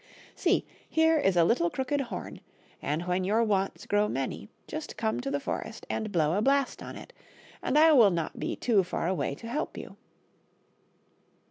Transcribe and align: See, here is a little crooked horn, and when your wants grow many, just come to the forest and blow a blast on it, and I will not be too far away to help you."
See, 0.33 0.65
here 0.89 1.19
is 1.19 1.37
a 1.37 1.43
little 1.43 1.69
crooked 1.69 2.01
horn, 2.01 2.41
and 2.81 3.03
when 3.05 3.23
your 3.23 3.43
wants 3.43 3.85
grow 3.85 4.07
many, 4.09 4.49
just 4.65 4.97
come 4.97 5.19
to 5.21 5.29
the 5.29 5.39
forest 5.39 5.85
and 5.91 6.11
blow 6.11 6.35
a 6.35 6.41
blast 6.41 6.81
on 6.81 6.95
it, 6.95 7.13
and 7.61 7.77
I 7.77 7.91
will 7.93 8.09
not 8.09 8.39
be 8.39 8.55
too 8.55 8.83
far 8.83 9.07
away 9.07 9.35
to 9.35 9.47
help 9.47 9.77
you." 9.77 9.97